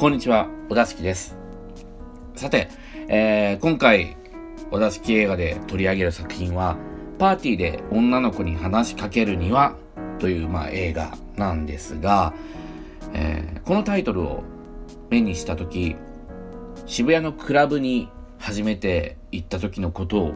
[0.00, 1.36] こんにちは、小田敷です。
[2.34, 2.70] さて、
[3.08, 4.16] えー、今回、
[4.70, 6.78] 小田敷映画で取り上げる作品は、
[7.18, 9.76] パーティーで女の子に話しかけるには、
[10.18, 12.32] という、まあ、映画なんですが、
[13.12, 14.42] えー、このタイトルを
[15.10, 15.96] 目にした時
[16.86, 18.08] 渋谷のクラブに
[18.38, 20.32] 初めて行った時のことを、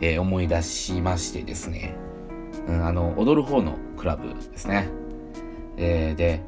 [0.00, 1.94] えー、思い出しましてですね、
[2.66, 4.88] うん、あの踊る方のクラブですね、
[5.76, 6.42] えー、で、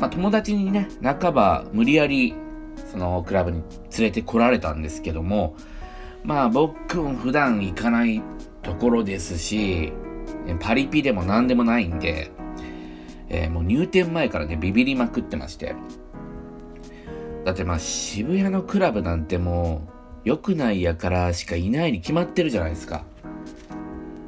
[0.00, 2.34] まあ、友達にね半ば無理やり
[2.92, 3.62] そのクラブに
[3.96, 5.56] 連れてこられたんですけども
[6.24, 8.22] まあ僕も普段行かない
[8.62, 9.92] ところですし
[10.60, 12.30] パリピでも何でもないんで
[13.30, 15.74] えー、もう入店前からね、ビビりまくってまして。
[17.44, 19.82] だってまあ渋谷のクラブなんても
[20.24, 23.04] う、良くないやからしかいないに決まってるじゃないですか。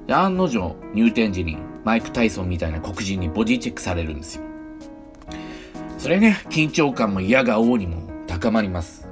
[0.06, 4.49] で、案の定、入店時にマイク・タイソンみたいな黒人にボディチェックされるんですよ。
[6.00, 9.06] それね、緊張感も嫌が王にも高まります。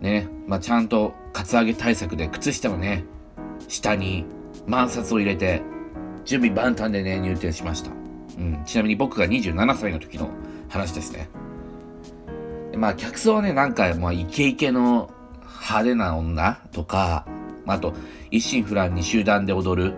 [0.00, 3.04] ね、まあちゃんとカツアゲ対策で靴下のね、
[3.66, 4.24] 下に
[4.68, 5.60] 万札を入れて、
[6.24, 7.90] 準備万端でね、入店しました。
[8.38, 10.30] うん、ちなみに僕が27歳の時の
[10.68, 11.28] 話ですね。
[12.76, 17.26] まあ、客層はね、なんか、まあ、イケイケの派手な女とか、
[17.64, 17.94] まあと、
[18.30, 19.94] 一心不乱に集団で踊る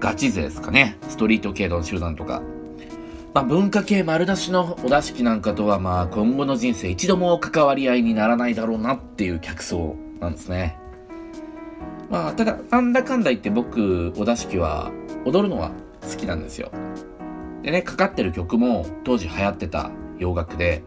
[0.00, 0.96] ガチ勢ですかね。
[1.06, 2.40] ストリート系の集団とか。
[3.36, 10.78] まあ、文化系丸出しのお出し器なんかとは、まあ、今後の人生一度も関わり合いにならないだろうなっていう客層なんですね。
[12.08, 14.90] まあ、ただ、なんだかんだ言って僕、お出し器は
[15.26, 16.70] 踊るのは好きなんですよ。
[17.60, 20.82] でね、かかってる曲も当時流行ってた洋楽で、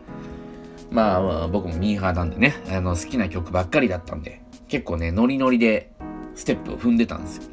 [0.90, 5.92] まあ、僕もミーハーなんでね、あの好きな曲ばっかりだったんで、結構ね、ノリノリで
[6.34, 7.44] ステップを踏んでたんですよ。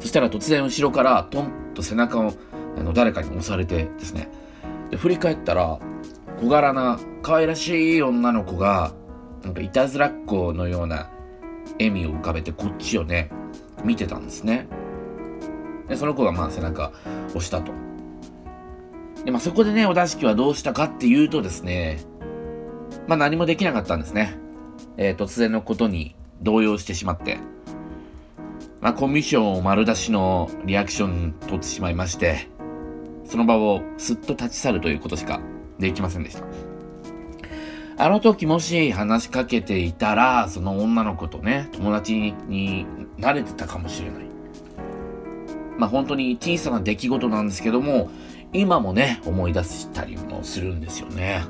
[0.00, 2.34] そしたら突然後ろからトンと背中を
[2.76, 4.28] あの誰かに押されてですね、
[4.90, 5.78] で振り返ったら
[6.40, 8.92] 小柄な可愛らしい女の子が
[9.42, 11.10] なんかいたずらっ子のような
[11.74, 13.30] 笑みを浮かべてこっちをね
[13.84, 14.68] 見てたんですね。
[15.88, 16.92] で、その子がまあ背中
[17.28, 17.72] 押したと。
[19.24, 22.00] で、まあそこでね、お出し器はどうしたかっていうとですね、
[23.06, 24.38] まあ何もできなかったんですね。
[24.96, 27.38] えー、突然のことに動揺してしまって。
[28.80, 32.48] まあコミッションを丸出しのリアクション取ってしまいまして、
[33.24, 35.40] その場をすっと立ち去るということしか
[35.78, 36.44] できませんでした。
[37.98, 42.86] あの時もし話しかけていたら、その女の子とね、友達に
[43.18, 44.24] なれてたかもしれない。
[45.78, 48.10] まあ本当に小さな出来事なんですけども、
[48.52, 51.42] 今もね、思い出したりもするんですよね。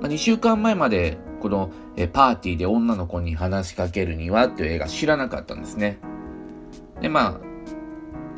[0.00, 5.98] まあ、2週間前まで、このえパーティーで女の子に話しかけるにはっていう映画知らなかったんですね。
[7.00, 7.40] で、まあ、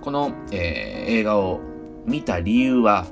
[0.03, 1.61] この、えー、映画を
[2.07, 3.07] 見た理由は、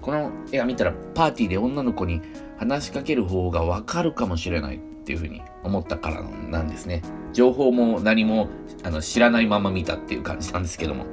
[0.00, 2.20] この映画見たらパーティーで女の子に
[2.58, 7.02] 話しかける方がわかるかもしれないっていうふうに思ったからなんですね。
[7.32, 8.48] 情報も何も
[8.82, 11.06] あの知らないまま見たっていう感じなんですけども。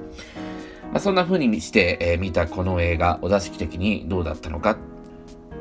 [0.91, 4.77] まあ、そんな風にして、えー、見たこの映画、お座敷的にどうだったのか。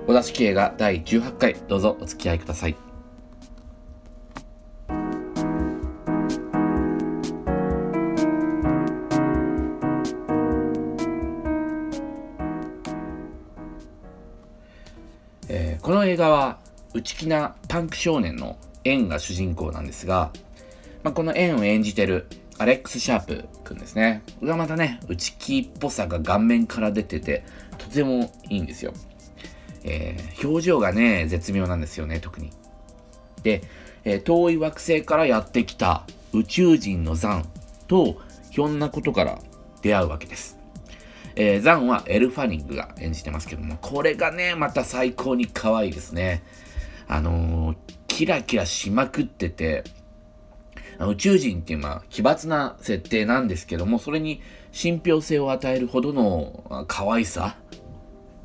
[0.07, 2.88] お座敷映画第18回、どうぞお付き合いください。
[15.49, 16.59] えー、この映画は
[16.95, 20.33] 内気なパンク少年のエンが主人公なんですが、
[21.03, 22.27] まあ、このエンを演じてる
[22.59, 24.23] アレックス・シャープくんですね。
[24.43, 27.45] がまたね、内気っぽさが顔面から出てて、
[27.79, 28.93] とてもいいんですよ。
[29.85, 32.51] えー、表情がね、絶妙なんですよね、特に。
[33.43, 33.63] で、
[34.05, 37.49] えー、遠い惑星からやってきた宇宙人のザン
[37.87, 38.21] と、
[38.51, 39.39] ひょんなことから
[39.83, 40.58] 出会うわけです。
[41.41, 46.43] えー、ザンはエル・ファニングが演じてますけども、これがね、また最高に可愛いですね。
[47.07, 47.77] あのー、
[48.09, 49.85] キラキラしまくってて、
[50.99, 54.43] 宇宙人っていうまあ奇抜な設定なんですけども、それに
[54.73, 57.57] 信憑性を与えるほどの可愛さ、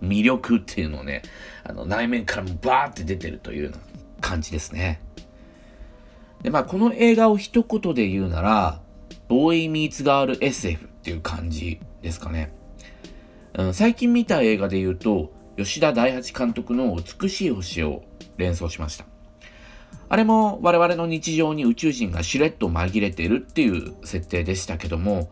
[0.04, 1.24] 魅力っていうのをね、
[1.64, 3.80] あの内面からバーって出てるというような
[4.22, 5.02] 感じですね。
[6.44, 8.82] で、まあこの映画を一言で言うなら、
[9.28, 12.52] ボーイミーツガール SF っていう感じですかね。
[13.56, 18.04] うん、最近見た映画で言うと、吉田大八監督の美しい星を
[18.38, 19.06] 連想しました。
[20.10, 25.30] あれも我々の日常に宇宙人がしれっと紛れてるっていう設定でしたけども、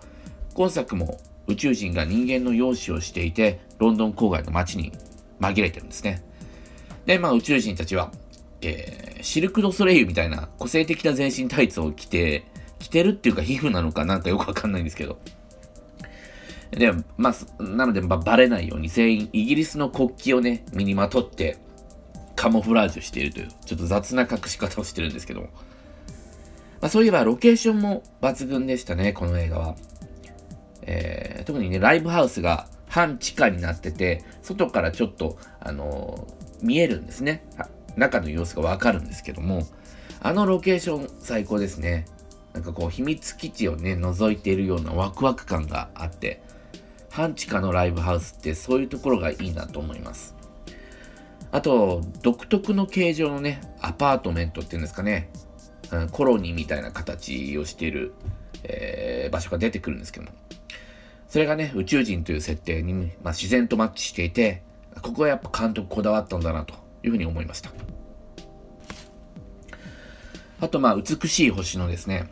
[0.53, 4.91] 今作も宇宙人が人間の容姿をしていて、ロンドン郊外の街に
[5.39, 6.23] 紛れてるんですね。
[7.05, 8.11] で、まあ宇宙人たちは、
[8.61, 12.45] えー、シルク・ド・ソレイユみたいな個性的な全身タイツを着て、
[12.79, 15.19] 着てるっていうか皮膚なのかなんかよくわかんないんですけど、
[16.71, 21.57] で、まあ、なので、まあ、バレないように全員イギリスの国旗をね、身にまとって
[22.35, 25.49] カモフラージュしているという、ちょっと雑な隠し方をしてるんですけども。
[26.79, 29.75] まあ、そういえばロケーションも抜群でしたね、この映画は。
[30.83, 37.43] えー、特にね、ライブハウスが半地下になってて、外からちょっと、あのー、見えるんですね。
[37.97, 39.63] 中の様子がわかるんですけども、
[40.21, 42.05] あのロケーション最高ですね。
[42.53, 46.41] なんかこう秘密基地をね、覗いているようなワクワク感があって、
[47.11, 50.33] 半地下のライブハウスってそういうところがいいなと思います。
[51.51, 55.29] あと、独特の形状のね、アパートメントっていうんですかね、
[55.91, 58.13] うん、コロニーみたいな形をしている、
[58.63, 60.31] えー、場所が出てくるんですけども、
[61.27, 64.63] それがね、宇宙人という設定に、まあ、自然とマッチしていて、
[65.01, 67.71] ここはやっぱ監督こだわったんだなというふうに思いました。
[70.61, 72.27] あと、まあ、美しい星のですね、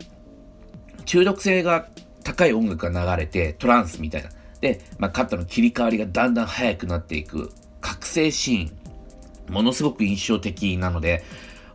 [1.04, 1.86] 中毒性が
[2.24, 4.30] 高い音楽が流れて、トランスみたいな。
[4.60, 11.24] で、まあ、カットの切り替わりがだんだん速くなっていく覚醒シーン、ものすごく印象的なので、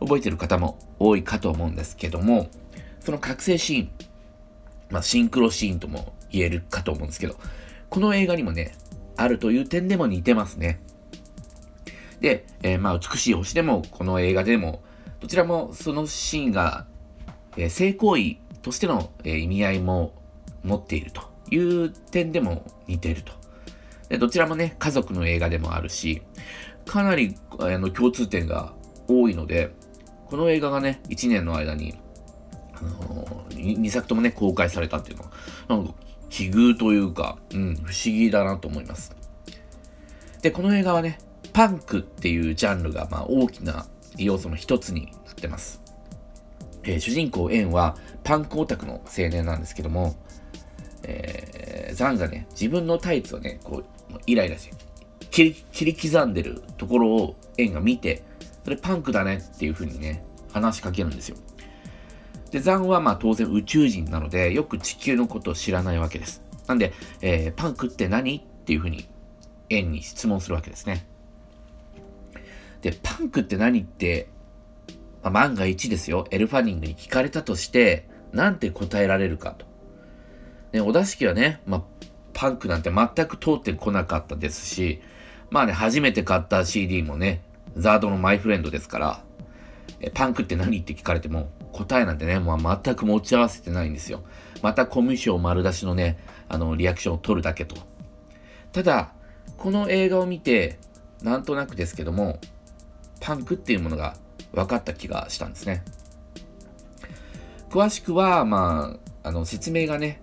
[0.00, 2.48] 覚えてる方も多いかと思うんですけども、
[3.00, 3.90] その覚醒シーン、
[4.90, 7.36] まあ、シンクロシーンとも言えるかと思うんですけど、
[7.90, 8.72] この映画にもね、
[9.16, 10.80] あるという点でも似てますね。
[12.20, 14.82] で、えー、まあ、美しい星でも、この映画でも、
[15.20, 16.86] どちらもそのシーンが、
[17.56, 20.12] えー、性行為としての、えー、意味合いも
[20.62, 23.32] 持っているという点でも似てると。
[24.08, 26.22] でどちらもね、家族の映画でもあるし、
[26.86, 28.72] かなりあの共通点が
[29.08, 29.72] 多いので、
[30.26, 31.94] この映画がね、1年の間に、
[32.74, 35.30] あのー、2作ともね、公開されたっていうのは、
[35.68, 35.94] なんか
[36.30, 39.14] 奇遇というか、うん、不思議だなと思います。
[40.42, 41.18] で、この映画はね、
[41.52, 43.86] パンクっていうジャンルが、まあ、大きな
[44.18, 45.80] 要素の一つになってます。
[46.84, 50.14] えー、主人公エンはパンクオタクの青年なんですけども、
[51.08, 54.74] えー、ザンがね、自分のタイツをね、こう、イライラして、
[55.30, 58.22] 切り、切り刻んでるところをエンが見て、
[58.64, 61.36] それパンクだねっていう風にね、話しかけるんですよ。
[62.50, 66.42] で、ザンはまあ当然宇宙人なので、よく地球のことを知らないわけです。
[66.66, 68.38] なんで、えー、パンクって何？
[68.38, 69.08] っていう風に、
[69.70, 71.06] エンに質問するわけですね。
[72.82, 73.80] で、パンクって何？
[73.80, 74.28] って、
[75.22, 79.65] まあ、万が一ですよ、エルファニングに聞かれたとして、なんて答えられるかと。
[80.72, 81.82] ね、小田式はね、まあ、
[82.32, 85.00] パンクなんて全く通ってこなかったですし、
[85.50, 87.42] まあね、初めて買った CD もね、
[87.76, 89.22] ザードのマイフレンドですから、
[90.00, 94.22] えパンクって何って聞かれても、答えなんてね、もう全く持ち合わせてないんですよ。
[94.62, 96.18] またコミュ障丸出しのね、
[96.48, 97.76] あの、リアクションを取るだけと。
[98.72, 99.12] ただ、
[99.56, 100.78] この映画を見て、
[101.22, 102.38] なんとなくですけども、
[103.20, 104.16] パンクっていうものが
[104.52, 105.82] 分かった気がしたんですね。
[107.70, 110.22] 詳しくは、まあ、あの、説明がね、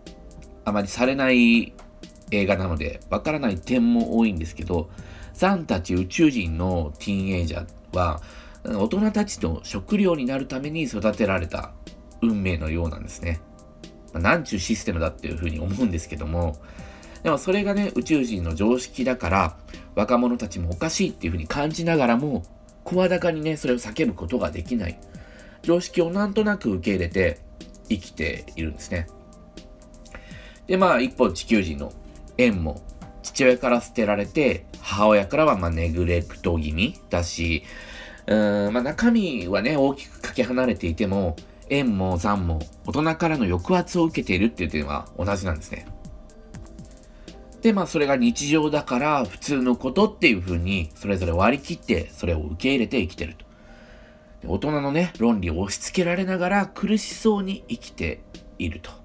[0.66, 1.74] あまりされない
[2.32, 4.90] 映画なので、分からない点も多いんですけど、
[5.34, 8.22] ザンたち宇宙人のティーンエイジャーは、
[8.66, 11.74] 大人たちの食料になるために育てられた
[12.22, 13.42] 運命のようなんですね。
[14.14, 16.58] まあ、なんちゅうシステムだっていうふうに思うんですけども、
[17.24, 19.58] でもそれがね、宇宙人の常識だから、
[19.96, 22.44] 若者たちもおかしいっていうふうに感じながらも、
[22.84, 25.00] 声高にね、それを叫ぶことができない。
[25.62, 27.40] 常識をなんとなく受け入れて
[27.90, 29.08] 生きているんですね。
[30.68, 31.92] で、まあ、一方地球人の
[32.38, 32.82] 縁も
[33.22, 37.64] 父親から捨てられて、母親からはまあネグレクト気味だし、
[38.28, 41.36] うん、まあ中身はね、大きくかけ離れていても、
[41.70, 45.88] 縁も残も大人からの抑圧を受けているっていう点は同じなんですね。
[47.62, 53.46] で、まあそれが日常だから普通のことっていう風にそれぞれ割り切ってそれを受け入れて生きてると。
[54.46, 58.22] 大人のね、論理を押し付けられながら苦しそうに生きて
[58.60, 59.03] いると。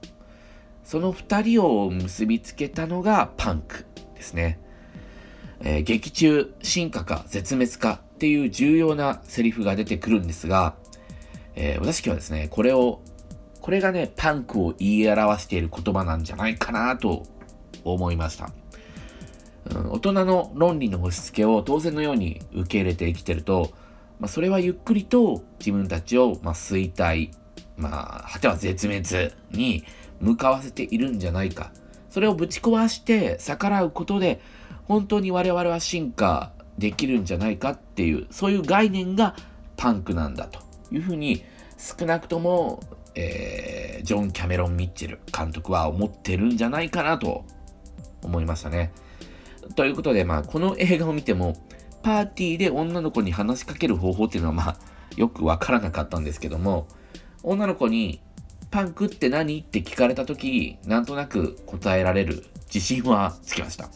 [0.88, 4.58] その二人を結びつけたのがパンクですね。
[5.60, 10.76] えー、劇中、進化か絶滅かっていう重要なセリフが出てくるんですが、
[11.56, 13.02] えー、私はですね、これを、
[13.60, 17.24] これがね、パンクを言い表している言葉なんじゃないかなと
[17.84, 18.50] 思いました。
[19.70, 23.72] うん、大人の論理の押し付けを当然のように受け入れて生きてると、
[24.20, 27.28] まあ、それはゆっくりと自分たちを、まあ、衰退、
[27.76, 29.84] まあ、果ては絶滅に
[30.20, 31.72] 向かわせているんじゃないか。
[32.10, 34.40] それをぶち壊して逆らうことで、
[34.86, 39.36] 本当に我々は進化できるんじゃないかっていう、そういう概念が
[39.76, 40.60] パンクなんだと
[40.90, 41.44] いうふうに、
[41.76, 42.80] 少なくとも、
[43.14, 47.44] えー、ジョン・キャメロン・ミッチェル監督は思ってるんじゃないかなと
[48.22, 48.92] 思いましたね。
[49.76, 51.56] ということで、まあ、この映画を見ても、
[52.02, 54.76] パーティーで女の子に話しかける方法っていうのは、まあ、
[55.16, 56.88] よくわからなかったんですけども、
[57.42, 58.20] 女の子に、
[58.70, 59.60] パンクって何？
[59.60, 63.88] って聞かれた時、なんとなく答えられる自信はつきました。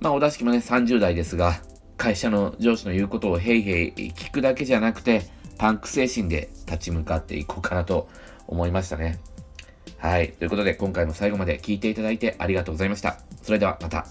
[0.00, 1.60] まあ、お出しきもね、30代ですが、
[1.96, 5.22] 会社の上司の言うことをへいへい聞くだけじゃなくて、
[5.58, 8.08] パンク精神で立ち向かっていこうかなと
[8.46, 9.20] 思いましたね。
[9.98, 10.32] はい。
[10.32, 13.20] ということで、今回も最後まで聞いていただいてありがとうございました。
[13.42, 14.06] それではまた。